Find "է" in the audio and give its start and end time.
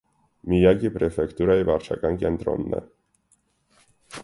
2.81-2.83